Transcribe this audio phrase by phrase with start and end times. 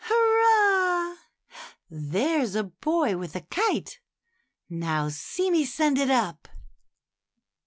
[0.03, 1.17] Hurrah!
[1.87, 3.99] there's a boy with a kite.
[4.67, 6.47] Now see me send it up."